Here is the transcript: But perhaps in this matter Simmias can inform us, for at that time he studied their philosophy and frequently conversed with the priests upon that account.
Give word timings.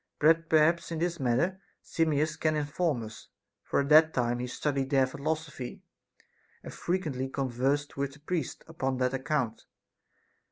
But 0.19 0.49
perhaps 0.49 0.91
in 0.91 0.97
this 0.97 1.19
matter 1.19 1.61
Simmias 1.83 2.35
can 2.35 2.55
inform 2.55 3.03
us, 3.03 3.27
for 3.61 3.81
at 3.81 3.89
that 3.89 4.15
time 4.15 4.39
he 4.39 4.47
studied 4.47 4.89
their 4.89 5.05
philosophy 5.05 5.83
and 6.63 6.73
frequently 6.73 7.29
conversed 7.29 7.97
with 7.97 8.13
the 8.13 8.19
priests 8.19 8.63
upon 8.67 8.97
that 8.97 9.13
account. 9.13 9.65